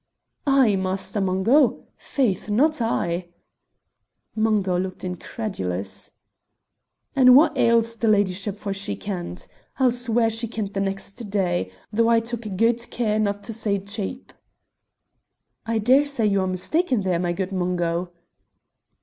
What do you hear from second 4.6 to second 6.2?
looked incredulous.